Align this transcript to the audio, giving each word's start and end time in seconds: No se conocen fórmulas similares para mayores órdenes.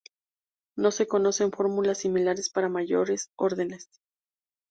No 0.75 0.89
se 0.89 1.07
conocen 1.07 1.51
fórmulas 1.51 1.99
similares 1.99 2.49
para 2.49 2.69
mayores 2.69 3.29
órdenes. 3.35 3.87